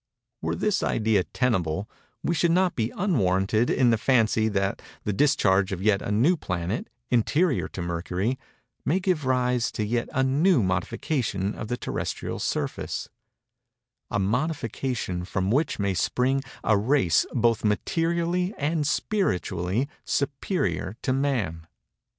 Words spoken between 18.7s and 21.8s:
spiritually superior to Man.